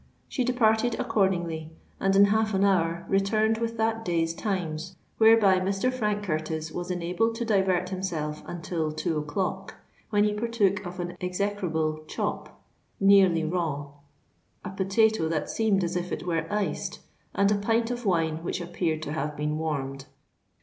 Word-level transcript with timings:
She 0.27 0.43
departed 0.43 0.95
accordingly, 0.97 1.75
and 1.99 2.15
in 2.15 2.25
half 2.33 2.55
an 2.55 2.65
hour 2.65 3.05
returned 3.07 3.59
with 3.59 3.77
that 3.77 4.03
day's 4.03 4.33
Times, 4.33 4.95
whereby 5.19 5.59
Mr. 5.59 5.93
Frank 5.93 6.23
Curtis 6.23 6.71
was 6.71 6.89
enabled 6.89 7.35
to 7.35 7.45
divert 7.45 7.89
himself 7.89 8.41
until 8.47 8.91
two 8.91 9.19
o'clock, 9.19 9.75
when 10.09 10.23
he 10.23 10.33
partook 10.33 10.83
of 10.87 10.99
an 10.99 11.15
execrable 11.21 12.03
chop 12.07 12.63
nearly 12.99 13.43
raw, 13.43 13.89
a 14.65 14.71
potato 14.71 15.29
that 15.29 15.51
seemed 15.51 15.83
as 15.83 15.95
if 15.95 16.11
it 16.11 16.25
were 16.25 16.51
iced, 16.51 17.01
and 17.35 17.51
a 17.51 17.55
pint 17.55 17.91
of 17.91 18.03
wine 18.03 18.43
which 18.43 18.59
appeared 18.59 19.03
to 19.03 19.11
have 19.13 19.37
been 19.37 19.59
warmed. 19.59 20.05